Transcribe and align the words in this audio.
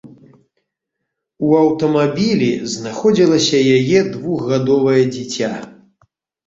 У 1.49 1.51
аўтамабілі 1.59 2.49
знаходзілася 2.75 3.57
яе 3.77 3.99
двухгадовае 4.17 5.01
дзіця. 5.17 5.57